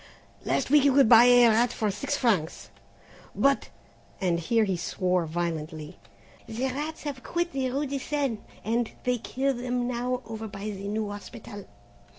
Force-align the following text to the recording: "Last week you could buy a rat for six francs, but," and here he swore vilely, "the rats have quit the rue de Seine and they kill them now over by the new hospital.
"Last 0.45 0.71
week 0.71 0.83
you 0.83 0.95
could 0.95 1.07
buy 1.07 1.25
a 1.25 1.47
rat 1.49 1.71
for 1.71 1.91
six 1.91 2.17
francs, 2.17 2.71
but," 3.35 3.69
and 4.19 4.39
here 4.39 4.63
he 4.63 4.75
swore 4.75 5.27
vilely, 5.27 5.99
"the 6.47 6.65
rats 6.69 7.03
have 7.03 7.21
quit 7.21 7.51
the 7.51 7.69
rue 7.69 7.85
de 7.85 7.99
Seine 7.99 8.39
and 8.63 8.89
they 9.03 9.19
kill 9.19 9.53
them 9.53 9.87
now 9.87 10.23
over 10.25 10.47
by 10.47 10.71
the 10.71 10.87
new 10.87 11.11
hospital. 11.11 11.65